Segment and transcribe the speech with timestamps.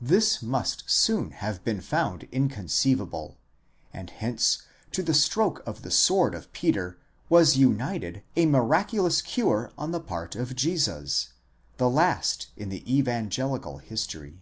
[0.00, 3.36] This must soon have been found inconceivable,
[3.92, 9.72] and hence to the stroke of the sword of Peter was united a miraculous cure
[9.76, 14.40] on the part of Jesus—the last in the evan gelical history.